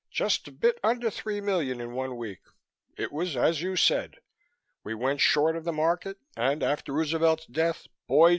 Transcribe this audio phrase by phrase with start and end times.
[0.09, 2.39] "Just a bit under three million in one week.
[2.97, 4.15] It was as you said.
[4.83, 8.29] We went short of the market and after Roosevelt's death, boy!